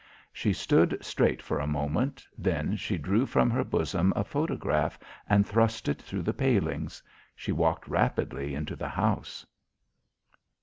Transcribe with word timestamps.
She 0.33 0.51
stood 0.51 0.97
straight 1.05 1.43
for 1.43 1.59
a 1.59 1.67
moment; 1.67 2.25
then 2.35 2.75
she 2.75 2.97
drew 2.97 3.27
from 3.27 3.51
her 3.51 3.63
bosom 3.63 4.13
a 4.15 4.23
photograph 4.23 4.97
and 5.29 5.45
thrust 5.45 5.87
it 5.87 6.01
through 6.01 6.23
the 6.23 6.33
palings. 6.33 7.03
She 7.35 7.51
walked 7.51 7.87
rapidly 7.87 8.55
into 8.55 8.75
the 8.75 8.89
house. 8.89 9.45